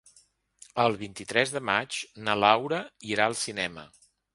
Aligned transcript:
El 0.83 0.97
vint-i-tres 1.01 1.55
de 1.57 1.63
maig 1.71 2.01
na 2.25 2.39
Laura 2.49 2.85
irà 3.15 3.33
al 3.33 3.41
cinema. 3.49 3.91